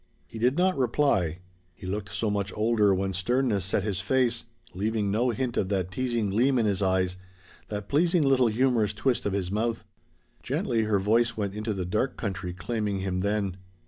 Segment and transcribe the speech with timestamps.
[0.25, 1.41] He did not reply.
[1.75, 5.91] He looked so much older when sternness set his face, leaving no hint of that
[5.91, 7.17] teasing gleam in his eyes,
[7.67, 9.83] that pleasing little humorous twist of his mouth.
[10.41, 13.57] Gently her voice went into the dark country claiming him then.